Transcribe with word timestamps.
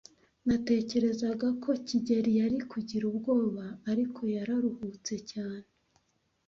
Natekerezaga 0.47 1.47
ko 1.63 1.69
kigeli 1.87 2.31
yari 2.39 2.57
kugira 2.71 3.03
ubwoba, 3.11 3.65
ariko 3.91 4.19
yararuhutse 4.35 5.13
cyane. 5.31 5.65